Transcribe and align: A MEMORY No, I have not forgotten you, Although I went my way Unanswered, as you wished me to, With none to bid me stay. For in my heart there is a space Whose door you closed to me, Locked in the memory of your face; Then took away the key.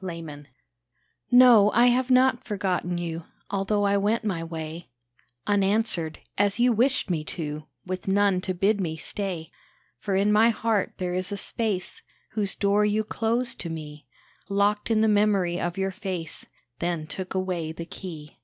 A 0.00 0.04
MEMORY 0.22 0.44
No, 1.32 1.72
I 1.72 1.86
have 1.86 2.08
not 2.08 2.44
forgotten 2.44 2.98
you, 2.98 3.24
Although 3.50 3.82
I 3.82 3.96
went 3.96 4.22
my 4.22 4.44
way 4.44 4.90
Unanswered, 5.44 6.20
as 6.38 6.60
you 6.60 6.72
wished 6.72 7.10
me 7.10 7.24
to, 7.24 7.66
With 7.84 8.06
none 8.06 8.40
to 8.42 8.54
bid 8.54 8.80
me 8.80 8.94
stay. 8.96 9.50
For 9.98 10.14
in 10.14 10.30
my 10.30 10.50
heart 10.50 10.92
there 10.98 11.14
is 11.14 11.32
a 11.32 11.36
space 11.36 12.02
Whose 12.34 12.54
door 12.54 12.84
you 12.84 13.02
closed 13.02 13.58
to 13.62 13.70
me, 13.70 14.06
Locked 14.48 14.88
in 14.88 15.00
the 15.00 15.08
memory 15.08 15.60
of 15.60 15.76
your 15.76 15.90
face; 15.90 16.46
Then 16.78 17.08
took 17.08 17.34
away 17.34 17.72
the 17.72 17.84
key. 17.86 18.38